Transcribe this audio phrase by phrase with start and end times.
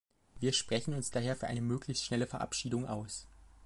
[0.39, 3.27] Wir sprechen uns daher für eine möglichst schnelle Verabschiedung aus.